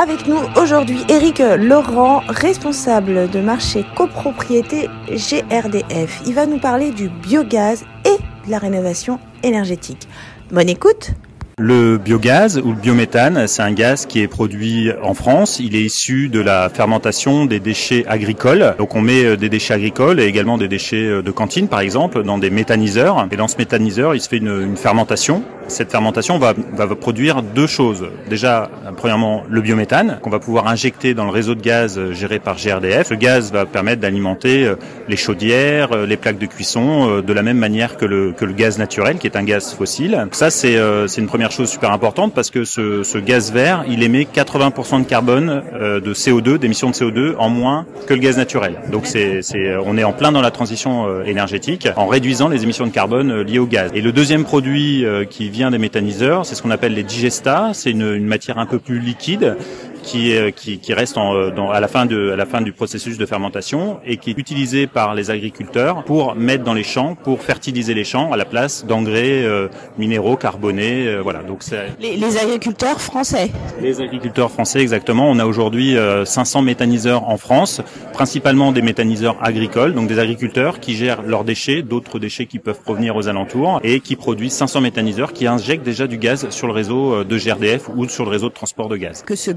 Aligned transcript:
Avec 0.00 0.28
nous 0.28 0.38
aujourd'hui 0.54 1.00
Eric 1.08 1.42
Laurent, 1.58 2.22
responsable 2.28 3.28
de 3.28 3.40
marché 3.40 3.84
copropriété 3.96 4.88
GRDF. 5.08 6.22
Il 6.24 6.34
va 6.34 6.46
nous 6.46 6.60
parler 6.60 6.92
du 6.92 7.08
biogaz 7.08 7.84
et 8.04 8.46
de 8.46 8.50
la 8.50 8.58
rénovation 8.58 9.18
énergétique. 9.42 10.06
Bonne 10.52 10.68
écoute 10.68 11.14
le 11.58 11.98
biogaz 11.98 12.58
ou 12.64 12.70
le 12.70 12.80
biométhane, 12.80 13.48
c'est 13.48 13.62
un 13.62 13.72
gaz 13.72 14.06
qui 14.06 14.20
est 14.20 14.28
produit 14.28 14.90
en 15.02 15.12
France. 15.12 15.58
Il 15.58 15.74
est 15.74 15.82
issu 15.82 16.28
de 16.28 16.40
la 16.40 16.68
fermentation 16.68 17.46
des 17.46 17.58
déchets 17.58 18.04
agricoles. 18.06 18.74
Donc 18.78 18.94
on 18.94 19.00
met 19.00 19.24
euh, 19.24 19.36
des 19.36 19.48
déchets 19.48 19.74
agricoles 19.74 20.20
et 20.20 20.24
également 20.24 20.56
des 20.56 20.68
déchets 20.68 21.06
euh, 21.06 21.22
de 21.22 21.30
cantine 21.32 21.66
par 21.66 21.80
exemple 21.80 22.22
dans 22.22 22.38
des 22.38 22.50
méthaniseurs. 22.50 23.26
Et 23.32 23.36
dans 23.36 23.48
ce 23.48 23.56
méthaniseur, 23.58 24.14
il 24.14 24.20
se 24.20 24.28
fait 24.28 24.38
une, 24.38 24.76
fermentation 24.76 25.42
cette 25.68 25.90
fermentation 25.90 26.38
va, 26.38 26.54
produire 27.00 27.42
deux 27.42 27.66
choses. 27.66 28.06
Déjà, 28.28 28.70
premièrement, 28.96 29.44
le 29.48 29.60
biométhane 29.60 30.18
qu'on 30.22 30.30
va 30.30 30.38
pouvoir 30.38 30.66
injecter 30.66 31.14
dans 31.14 31.24
le 31.24 31.30
réseau 31.30 31.54
de 31.54 31.60
gaz 31.60 32.00
géré 32.12 32.38
par 32.38 32.56
GRDF. 32.56 33.10
Le 33.10 33.16
gaz 33.16 33.52
va 33.52 33.66
permettre 33.66 34.00
d'alimenter 34.00 34.64
euh, 34.64 34.76
les 35.08 35.16
chaudières, 35.16 35.92
euh, 35.92 36.06
les 36.06 36.16
plaques 36.16 36.38
de 36.38 36.46
cuisson 36.46 37.08
euh, 37.08 37.22
de 37.22 37.32
la 37.32 37.42
même 37.42 37.58
manière 37.58 37.96
que 37.96 38.06
le, 38.06 38.32
que 38.32 38.44
le 38.44 38.52
gaz 38.52 38.78
naturel, 38.78 39.18
qui 39.18 39.26
est 39.26 39.36
un 39.36 39.44
gaz 39.44 39.74
fossile. 39.74 40.26
Ça, 40.32 40.50
c'est 40.50 40.78
une 41.18 41.26
première 41.26 41.47
chose 41.52 41.68
super 41.68 41.92
importante 41.92 42.32
parce 42.34 42.50
que 42.50 42.64
ce, 42.64 43.18
gaz 43.18 43.52
vert, 43.52 43.84
il 43.88 44.02
émet 44.02 44.24
80% 44.24 45.02
de 45.02 45.06
carbone, 45.06 45.62
de 45.74 46.14
CO2, 46.14 46.58
d'émissions 46.58 46.90
de 46.90 46.94
CO2 46.94 47.34
en 47.38 47.48
moins 47.48 47.86
que 48.06 48.14
le 48.14 48.20
gaz 48.20 48.36
naturel. 48.36 48.76
Donc, 48.90 49.06
c'est, 49.06 49.42
on 49.84 49.98
est 49.98 50.04
en 50.04 50.12
plein 50.12 50.32
dans 50.32 50.40
la 50.40 50.50
transition 50.50 51.22
énergétique 51.24 51.88
en 51.96 52.06
réduisant 52.06 52.48
les 52.48 52.62
émissions 52.62 52.86
de 52.86 52.92
carbone 52.92 53.42
liées 53.42 53.58
au 53.58 53.66
gaz. 53.66 53.90
Et 53.94 54.00
le 54.00 54.12
deuxième 54.12 54.44
produit 54.44 55.04
qui 55.30 55.48
des 55.50 55.78
méthaniseurs, 55.78 56.46
c'est 56.46 56.54
ce 56.54 56.62
qu'on 56.62 56.70
appelle 56.70 56.94
les 56.94 57.02
digestats, 57.02 57.70
c'est 57.74 57.90
une 57.90 58.24
matière 58.24 58.58
un 58.58 58.66
peu 58.66 58.78
plus 58.78 59.00
liquide 59.00 59.56
qui, 60.02 60.34
qui, 60.56 60.78
qui 60.78 60.94
reste 60.94 61.16
en, 61.16 61.34
euh, 61.34 61.50
dans, 61.50 61.70
à, 61.70 61.80
la 61.80 61.88
fin 61.88 62.06
de, 62.06 62.30
à 62.32 62.36
la 62.36 62.46
fin 62.46 62.60
du 62.60 62.72
processus 62.72 63.18
de 63.18 63.26
fermentation 63.26 64.00
et 64.04 64.16
qui 64.16 64.30
est 64.30 64.38
utilisé 64.38 64.86
par 64.86 65.14
les 65.14 65.30
agriculteurs 65.30 66.04
pour 66.04 66.34
mettre 66.34 66.64
dans 66.64 66.74
les 66.74 66.82
champs, 66.82 67.14
pour 67.14 67.42
fertiliser 67.42 67.94
les 67.94 68.04
champs 68.04 68.32
à 68.32 68.36
la 68.36 68.44
place 68.44 68.84
d'engrais 68.86 69.44
euh, 69.44 69.68
minéraux, 69.98 70.36
carbonés. 70.36 71.06
Euh, 71.06 71.20
voilà. 71.20 71.42
Donc 71.42 71.62
c'est 71.62 71.88
les, 72.00 72.16
les, 72.16 72.36
agriculteurs 72.38 73.00
français. 73.00 73.50
Les 73.80 74.00
agriculteurs 74.00 74.50
français, 74.50 74.80
exactement. 74.80 75.28
On 75.30 75.38
a 75.38 75.46
aujourd'hui 75.46 75.96
500 76.24 76.62
méthaniseurs 76.62 77.28
en 77.28 77.36
France, 77.36 77.80
principalement 78.12 78.72
des 78.72 78.82
méthaniseurs 78.82 79.36
agricoles, 79.42 79.94
donc 79.94 80.08
des 80.08 80.18
agriculteurs 80.18 80.80
qui 80.80 80.94
gèrent 80.94 81.22
leurs 81.22 81.44
déchets, 81.44 81.82
d'autres 81.82 82.18
déchets 82.18 82.46
qui 82.46 82.58
peuvent 82.58 82.80
provenir 82.80 83.16
aux 83.16 83.28
alentours 83.28 83.80
et 83.82 84.00
qui 84.00 84.16
produisent 84.16 84.52
500 84.52 84.80
méthaniseurs 84.80 85.32
qui 85.32 85.46
injectent 85.46 85.84
déjà 85.84 86.06
du 86.06 86.18
gaz 86.18 86.48
sur 86.50 86.66
le 86.66 86.72
réseau 86.72 87.24
de 87.24 87.38
GRDF 87.38 87.88
ou 87.88 88.08
sur 88.08 88.24
le 88.24 88.30
réseau 88.30 88.48
de 88.48 88.54
transport 88.54 88.88
de 88.88 88.96
gaz. 88.96 89.22
Que 89.26 89.36
ce 89.36 89.50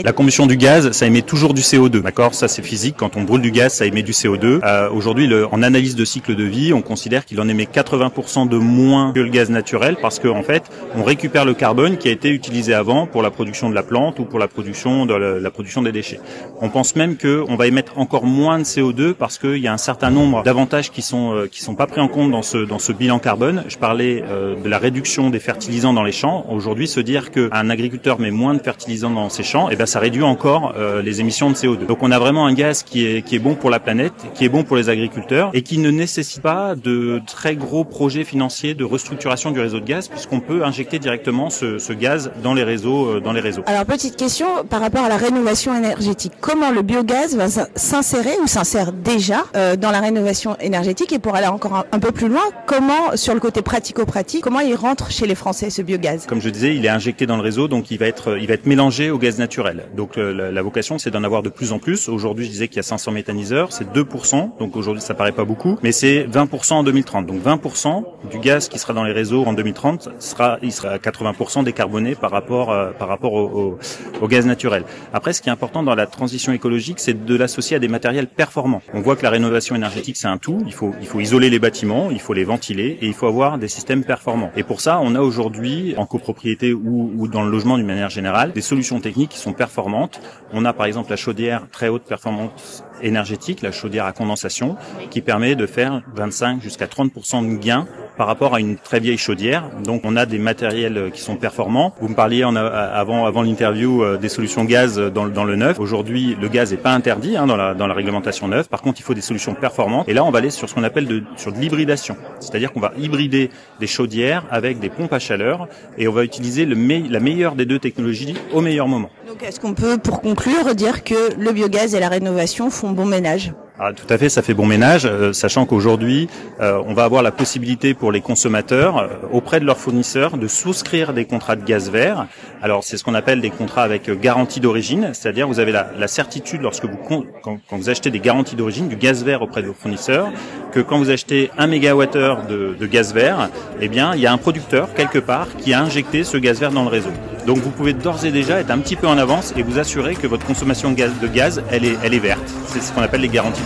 euh. 0.00 0.02
La 0.04 0.12
combustion 0.12 0.46
du 0.46 0.56
gaz, 0.56 0.92
ça 0.92 1.06
émet 1.06 1.22
toujours 1.22 1.52
du 1.52 1.60
CO2, 1.60 2.00
d'accord? 2.00 2.34
Ça 2.34 2.48
c'est 2.48 2.62
physique. 2.62 2.94
Quand 2.96 3.16
on 3.16 3.22
brûle 3.22 3.42
du 3.42 3.50
gaz, 3.50 3.74
ça 3.74 3.86
émet 3.86 4.02
du 4.02 4.12
CO2. 4.12 4.60
Euh, 4.64 4.88
Aujourd'hui, 4.90 5.30
en 5.50 5.62
analyse 5.62 5.94
de 5.94 6.04
cycle 6.04 6.34
de 6.34 6.44
vie, 6.44 6.72
on 6.72 6.80
considère 6.80 7.24
qu'il 7.24 7.40
en 7.40 7.48
émet 7.48 7.64
80% 7.64 8.48
de 8.48 8.56
moins 8.56 9.12
que 9.12 9.20
le 9.20 9.28
gaz 9.28 9.50
naturel 9.50 9.96
parce 10.00 10.18
qu'en 10.18 10.38
en 10.38 10.42
fait, 10.42 10.62
on 10.96 11.02
récupère 11.02 11.44
le 11.44 11.54
carbone 11.54 11.98
qui 11.98 12.08
a 12.08 12.10
été 12.10 12.30
utilisé 12.30 12.72
avant 12.72 13.06
pour 13.06 13.22
la 13.22 13.30
production 13.30 13.68
de 13.68 13.74
la 13.74 13.82
plante 13.82 14.18
ou 14.18 14.24
pour 14.24 14.38
la 14.38 14.48
production 14.48 15.04
de 15.04 15.14
la, 15.14 15.50
production 15.50 15.82
des 15.82 15.92
déchets. 15.92 16.20
On 16.60 16.70
pense 16.70 16.96
même 16.96 17.16
qu'on 17.16 17.56
va 17.56 17.66
émettre 17.66 17.98
encore 17.98 18.24
moins 18.24 18.58
de 18.58 18.64
CO2 18.64 19.12
parce 19.12 19.38
qu'il 19.38 19.58
y 19.58 19.68
a 19.68 19.72
un 19.72 19.78
certain 19.78 20.10
nombre 20.10 20.42
d'avantages 20.42 20.90
qui 20.90 21.02
sont 21.02 21.34
euh, 21.34 21.46
qui 21.46 21.62
sont 21.62 21.74
pas 21.74 21.86
pris 21.86 22.00
en 22.00 22.08
compte 22.08 22.30
dans 22.30 22.42
ce 22.42 22.58
dans 22.58 22.78
ce 22.78 22.92
bilan 22.92 23.18
carbone. 23.18 23.64
Je 23.68 23.76
parlais 23.76 24.24
euh, 24.26 24.54
de 24.56 24.68
la 24.68 24.78
réduction 24.78 25.30
des 25.30 25.40
fertilisants 25.40 25.92
dans 25.92 26.04
les 26.04 26.12
champs. 26.12 26.46
Aujourd'hui, 26.50 26.88
se 26.88 27.00
dire 27.00 27.30
qu'un 27.30 27.70
agriculteur 27.70 27.97
met 28.18 28.30
moins 28.30 28.54
de 28.54 28.62
fertilisants 28.62 29.10
dans 29.10 29.28
ses 29.28 29.42
champs, 29.42 29.70
et 29.70 29.76
ben 29.76 29.86
ça 29.86 29.98
réduit 29.98 30.22
encore 30.22 30.74
euh, 30.76 31.02
les 31.02 31.20
émissions 31.20 31.50
de 31.50 31.54
CO2. 31.54 31.86
Donc 31.86 32.02
on 32.02 32.10
a 32.10 32.18
vraiment 32.18 32.46
un 32.46 32.54
gaz 32.54 32.82
qui 32.82 33.06
est 33.06 33.22
qui 33.22 33.36
est 33.36 33.38
bon 33.38 33.54
pour 33.54 33.70
la 33.70 33.80
planète, 33.80 34.12
qui 34.34 34.44
est 34.44 34.48
bon 34.48 34.64
pour 34.64 34.76
les 34.76 34.88
agriculteurs 34.88 35.50
et 35.54 35.62
qui 35.62 35.78
ne 35.78 35.90
nécessite 35.90 36.42
pas 36.42 36.74
de 36.74 37.20
très 37.26 37.56
gros 37.56 37.84
projets 37.84 38.24
financiers 38.24 38.74
de 38.74 38.84
restructuration 38.84 39.50
du 39.50 39.60
réseau 39.60 39.80
de 39.80 39.84
gaz 39.84 40.08
puisqu'on 40.08 40.40
peut 40.40 40.64
injecter 40.64 40.98
directement 40.98 41.50
ce, 41.50 41.78
ce, 41.78 41.92
gaz 41.92 42.30
dans 42.42 42.54
les 42.54 42.64
réseaux 42.64 43.16
euh, 43.16 43.20
dans 43.20 43.32
les 43.32 43.40
réseaux. 43.40 43.62
Alors 43.66 43.84
petite 43.84 44.16
question 44.16 44.46
par 44.68 44.80
rapport 44.80 45.04
à 45.04 45.08
la 45.08 45.16
rénovation 45.16 45.74
énergétique. 45.74 46.32
Comment 46.40 46.70
le 46.70 46.82
biogaz 46.82 47.36
va 47.36 47.48
s'insérer 47.74 48.36
ou 48.42 48.46
s'insère 48.46 48.92
déjà 48.92 49.44
euh, 49.56 49.76
dans 49.76 49.90
la 49.90 50.00
rénovation 50.00 50.56
énergétique? 50.60 51.12
Et 51.12 51.18
pour 51.18 51.34
aller 51.34 51.46
encore 51.46 51.74
un, 51.74 51.84
un 51.92 51.98
peu 51.98 52.12
plus 52.12 52.28
loin, 52.28 52.42
comment 52.66 53.16
sur 53.16 53.34
le 53.34 53.40
côté 53.40 53.62
pratico-pratique, 53.62 54.42
comment 54.42 54.60
il 54.60 54.74
rentre 54.74 55.10
chez 55.10 55.26
les 55.26 55.34
Français 55.34 55.70
ce 55.70 55.82
biogaz? 55.82 56.26
Comme 56.26 56.40
je 56.40 56.50
disais, 56.50 56.74
il 56.74 56.84
est 56.84 56.90
injecté 56.90 57.26
dans 57.26 57.36
le 57.36 57.42
réseau 57.42 57.68
donc 57.68 57.87
il 57.90 57.98
va 57.98 58.06
être, 58.06 58.38
il 58.38 58.46
va 58.46 58.54
être 58.54 58.66
mélangé 58.66 59.10
au 59.10 59.18
gaz 59.18 59.38
naturel. 59.38 59.86
Donc 59.96 60.16
la, 60.16 60.50
la 60.50 60.62
vocation, 60.62 60.98
c'est 60.98 61.10
d'en 61.10 61.24
avoir 61.24 61.42
de 61.42 61.48
plus 61.48 61.72
en 61.72 61.78
plus. 61.78 62.08
Aujourd'hui, 62.08 62.44
je 62.44 62.50
disais 62.50 62.68
qu'il 62.68 62.76
y 62.76 62.80
a 62.80 62.84
500 62.84 63.12
méthaniseurs, 63.12 63.72
c'est 63.72 63.92
2%. 63.92 64.58
Donc 64.58 64.76
aujourd'hui, 64.76 65.02
ça 65.02 65.14
paraît 65.14 65.32
pas 65.32 65.44
beaucoup, 65.44 65.78
mais 65.82 65.92
c'est 65.92 66.24
20% 66.24 66.74
en 66.74 66.82
2030. 66.82 67.26
Donc 67.26 67.42
20% 67.42 68.04
du 68.30 68.38
gaz 68.38 68.68
qui 68.68 68.78
sera 68.78 68.92
dans 68.92 69.04
les 69.04 69.12
réseaux 69.12 69.44
en 69.44 69.52
2030 69.52 70.10
sera, 70.18 70.58
il 70.62 70.72
sera 70.72 70.90
à 70.90 70.98
80% 70.98 71.64
décarboné 71.64 72.14
par 72.14 72.30
rapport, 72.30 72.70
euh, 72.70 72.90
par 72.90 73.08
rapport 73.08 73.32
au, 73.32 73.46
au, 73.46 73.78
au, 74.20 74.28
gaz 74.28 74.46
naturel. 74.46 74.84
Après, 75.12 75.32
ce 75.32 75.40
qui 75.40 75.48
est 75.48 75.52
important 75.52 75.82
dans 75.82 75.94
la 75.94 76.06
transition 76.06 76.52
écologique, 76.52 77.00
c'est 77.00 77.24
de 77.24 77.34
l'associer 77.34 77.76
à 77.76 77.78
des 77.78 77.88
matériels 77.88 78.26
performants. 78.26 78.82
On 78.94 79.00
voit 79.00 79.16
que 79.16 79.22
la 79.22 79.30
rénovation 79.30 79.74
énergétique, 79.74 80.16
c'est 80.16 80.28
un 80.28 80.38
tout. 80.38 80.62
Il 80.66 80.72
faut, 80.72 80.94
il 81.00 81.06
faut 81.06 81.20
isoler 81.20 81.50
les 81.50 81.58
bâtiments, 81.58 82.10
il 82.10 82.20
faut 82.20 82.34
les 82.34 82.44
ventiler 82.44 82.98
et 83.00 83.06
il 83.06 83.14
faut 83.14 83.26
avoir 83.26 83.58
des 83.58 83.68
systèmes 83.68 84.04
performants. 84.04 84.50
Et 84.56 84.62
pour 84.62 84.80
ça, 84.80 85.00
on 85.00 85.14
a 85.14 85.20
aujourd'hui, 85.20 85.94
en 85.96 86.06
copropriété 86.06 86.72
ou, 86.72 87.12
ou 87.16 87.28
dans 87.28 87.42
le 87.42 87.50
logement 87.50 87.77
du 87.78 87.84
manière 87.84 88.10
générale, 88.10 88.52
des 88.52 88.60
solutions 88.60 89.00
techniques 89.00 89.30
qui 89.30 89.38
sont 89.38 89.52
performantes. 89.52 90.20
On 90.52 90.64
a 90.64 90.72
par 90.72 90.86
exemple 90.86 91.10
la 91.10 91.16
chaudière 91.16 91.66
très 91.70 91.88
haute 91.88 92.04
performance 92.04 92.84
énergétique, 93.02 93.62
la 93.62 93.72
chaudière 93.72 94.04
à 94.04 94.12
condensation, 94.12 94.76
qui 95.10 95.20
permet 95.20 95.54
de 95.54 95.66
faire 95.66 96.02
25 96.14 96.62
jusqu'à 96.62 96.86
30% 96.86 97.48
de 97.48 97.56
gains 97.58 97.86
par 98.18 98.26
rapport 98.26 98.54
à 98.54 98.60
une 98.60 98.76
très 98.76 99.00
vieille 99.00 99.16
chaudière. 99.16 99.70
Donc 99.84 100.02
on 100.04 100.16
a 100.16 100.26
des 100.26 100.38
matériels 100.38 101.10
qui 101.14 101.20
sont 101.20 101.36
performants. 101.36 101.94
Vous 102.00 102.08
me 102.08 102.14
parliez 102.14 102.44
en 102.44 102.56
avant 102.56 103.24
avant 103.24 103.42
l'interview 103.42 104.02
euh, 104.02 104.16
des 104.18 104.28
solutions 104.28 104.64
gaz 104.64 104.98
dans, 104.98 105.28
dans 105.28 105.44
le 105.44 105.56
neuf. 105.56 105.78
Aujourd'hui, 105.78 106.36
le 106.40 106.48
gaz 106.48 106.72
n'est 106.72 106.78
pas 106.78 106.92
interdit 106.92 107.36
hein, 107.36 107.46
dans, 107.46 107.56
la, 107.56 107.74
dans 107.74 107.86
la 107.86 107.94
réglementation 107.94 108.48
neuve. 108.48 108.68
Par 108.68 108.82
contre, 108.82 109.00
il 109.00 109.04
faut 109.04 109.14
des 109.14 109.20
solutions 109.20 109.54
performantes. 109.54 110.08
Et 110.08 110.14
là, 110.14 110.24
on 110.24 110.30
va 110.30 110.38
aller 110.38 110.50
sur 110.50 110.68
ce 110.68 110.74
qu'on 110.74 110.82
appelle 110.82 111.06
de, 111.06 111.22
sur 111.36 111.52
de 111.52 111.58
l'hybridation. 111.58 112.16
C'est-à-dire 112.40 112.72
qu'on 112.72 112.80
va 112.80 112.92
hybrider 112.98 113.50
des 113.78 113.86
chaudières 113.86 114.44
avec 114.50 114.80
des 114.80 114.88
pompes 114.88 115.12
à 115.12 115.20
chaleur 115.20 115.68
et 115.96 116.08
on 116.08 116.12
va 116.12 116.24
utiliser 116.24 116.64
le 116.64 116.88
la 116.88 117.20
meilleure 117.20 117.54
des 117.54 117.66
deux 117.66 117.78
technologies 117.78 118.34
au 118.52 118.60
meilleur 118.60 118.88
moment. 118.88 119.10
Donc 119.26 119.42
est-ce 119.42 119.60
qu'on 119.60 119.74
peut, 119.74 119.98
pour 119.98 120.22
conclure, 120.22 120.74
dire 120.74 121.04
que 121.04 121.34
le 121.38 121.52
biogaz 121.52 121.94
et 121.94 122.00
la 122.00 122.08
rénovation 122.08 122.70
font 122.70 122.90
bon 122.90 123.04
ménage? 123.04 123.52
Ah, 123.80 123.92
tout 123.92 124.12
à 124.12 124.18
fait, 124.18 124.28
ça 124.28 124.42
fait 124.42 124.54
bon 124.54 124.66
ménage, 124.66 125.06
euh, 125.06 125.32
sachant 125.32 125.64
qu'aujourd'hui, 125.64 126.28
euh, 126.60 126.82
on 126.88 126.94
va 126.94 127.04
avoir 127.04 127.22
la 127.22 127.30
possibilité 127.30 127.94
pour 127.94 128.10
les 128.10 128.20
consommateurs, 128.20 128.98
euh, 128.98 129.06
auprès 129.30 129.60
de 129.60 129.64
leurs 129.64 129.78
fournisseurs, 129.78 130.36
de 130.36 130.48
souscrire 130.48 131.12
des 131.12 131.26
contrats 131.26 131.54
de 131.54 131.64
gaz 131.64 131.88
vert. 131.88 132.26
Alors, 132.60 132.82
c'est 132.82 132.96
ce 132.96 133.04
qu'on 133.04 133.14
appelle 133.14 133.40
des 133.40 133.50
contrats 133.50 133.84
avec 133.84 134.10
garantie 134.20 134.58
d'origine, 134.58 135.10
c'est-à-dire 135.12 135.46
vous 135.46 135.60
avez 135.60 135.70
la, 135.70 136.08
certitude, 136.08 136.60
lorsque 136.60 136.86
vous 136.86 136.96
quand, 136.96 137.56
vous 137.70 137.88
achetez 137.88 138.10
des 138.10 138.18
garanties 138.18 138.56
d'origine, 138.56 138.88
du 138.88 138.96
gaz 138.96 139.22
vert 139.22 139.42
auprès 139.42 139.62
de 139.62 139.68
vos 139.68 139.74
fournisseurs, 139.74 140.32
que 140.72 140.80
quand 140.80 140.98
vous 140.98 141.10
achetez 141.10 141.52
un 141.56 141.68
mégawattheure 141.68 142.46
de, 142.48 142.74
de 142.76 142.86
gaz 142.86 143.14
vert, 143.14 143.48
eh 143.80 143.86
bien, 143.86 144.12
il 144.16 144.20
y 144.20 144.26
a 144.26 144.32
un 144.32 144.38
producteur 144.38 144.92
quelque 144.94 145.20
part 145.20 145.46
qui 145.56 145.72
a 145.72 145.80
injecté 145.80 146.24
ce 146.24 146.36
gaz 146.36 146.58
vert 146.58 146.72
dans 146.72 146.82
le 146.82 146.90
réseau. 146.90 147.12
Donc, 147.46 147.58
vous 147.58 147.70
pouvez 147.70 147.92
d'ores 147.92 148.24
et 148.24 148.32
déjà 148.32 148.58
être 148.58 148.72
un 148.72 148.78
petit 148.78 148.96
peu 148.96 149.06
en 149.06 149.18
avance 149.18 149.54
et 149.56 149.62
vous 149.62 149.78
assurer 149.78 150.16
que 150.16 150.26
votre 150.26 150.46
consommation 150.46 150.90
de 150.90 151.26
gaz, 151.28 151.62
elle 151.70 151.84
est 151.84 152.18
verte. 152.18 152.57
C'est 152.70 152.82
ce 152.82 152.92
qu'on 152.92 153.00
appelle 153.02 153.22
les 153.22 153.28
garanties 153.28 153.62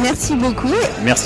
Merci 0.00 0.36
beaucoup. 0.36 0.68
Merci. 1.04 1.20